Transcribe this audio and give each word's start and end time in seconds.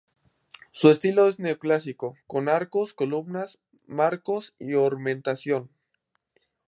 Su 0.71 0.89
estilo 0.89 1.27
es 1.27 1.37
neoclásico, 1.37 2.15
con 2.25 2.49
arcos, 2.49 2.95
columnas, 2.95 3.59
marcos 3.85 4.55
y 4.57 4.73
ornamentación. 4.73 5.69